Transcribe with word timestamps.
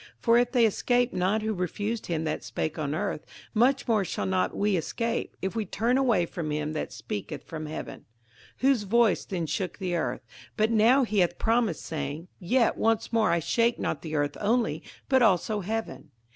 For 0.19 0.39
if 0.39 0.51
they 0.51 0.65
escaped 0.65 1.13
not 1.13 1.43
who 1.43 1.53
refused 1.53 2.07
him 2.07 2.23
that 2.23 2.43
spake 2.43 2.79
on 2.79 2.95
earth, 2.95 3.23
much 3.53 3.87
more 3.87 4.03
shall 4.03 4.25
not 4.25 4.57
we 4.57 4.75
escape, 4.75 5.37
if 5.43 5.55
we 5.55 5.63
turn 5.63 5.95
away 5.95 6.25
from 6.25 6.49
him 6.49 6.73
that 6.73 6.91
speaketh 6.91 7.43
from 7.43 7.67
heaven: 7.67 8.05
58:012:026 8.55 8.55
Whose 8.61 8.81
voice 8.81 9.25
then 9.25 9.45
shook 9.45 9.77
the 9.77 9.95
earth: 9.95 10.21
but 10.57 10.71
now 10.71 11.03
he 11.03 11.19
hath 11.19 11.37
promised, 11.37 11.85
saying, 11.85 12.29
Yet 12.39 12.77
once 12.77 13.13
more 13.13 13.29
I 13.29 13.37
shake 13.37 13.77
not 13.77 14.01
the 14.01 14.15
earth 14.15 14.35
only, 14.41 14.81
but 15.07 15.21
also 15.21 15.59
heaven. 15.59 16.09